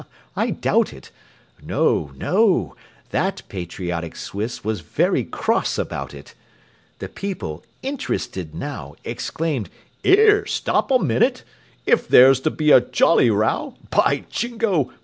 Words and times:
I 0.35 0.49
doubt 0.49 0.93
it! 0.93 1.11
No, 1.61 2.11
no; 2.15 2.75
that 3.11 3.43
patriotic 3.49 4.15
Swiss 4.15 4.63
Was 4.63 4.79
very 4.79 5.23
cross 5.23 5.77
about 5.77 6.11
it. 6.15 6.33
The 6.97 7.07
people, 7.07 7.63
interested 7.83 8.55
now, 8.55 8.95
Exclaimed, 9.03 9.69
"Here! 10.01 10.47
Stop 10.47 10.89
a 10.89 10.97
minute 10.97 11.43
If 11.85 12.07
there's 12.07 12.39
to 12.39 12.49
be 12.49 12.71
a 12.71 12.81
jolly 12.81 13.29
row, 13.29 13.75
By 13.91 14.25
Jingo! 14.27 14.91